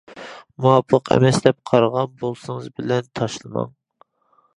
مۇۋاپىق 0.65 1.11
ئەمەس 1.15 1.37
دەپ 1.47 1.59
قارىغان 1.71 2.09
بولسىڭىز 2.23 2.71
بېلەت 2.79 3.11
تاشلىماڭ. 3.21 3.69